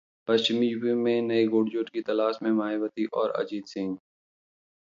पश्चिमी 0.27 0.67
यूपी 0.67 0.93
में 0.93 1.21
नए 1.21 1.43
गठजोड़ 1.45 1.87
की 1.89 2.01
तलाश 2.01 2.39
में 2.43 2.51
मायावती 2.51 3.05
और 3.13 3.31
अजित 3.31 3.67
सिंह 3.67 3.97